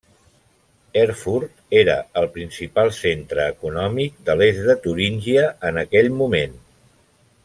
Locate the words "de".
4.31-4.37, 4.71-4.77